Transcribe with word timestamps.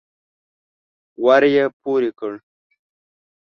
ور 1.25 1.43
يې 1.53 1.65
پورې 1.81 2.11
کړ. 2.19 2.33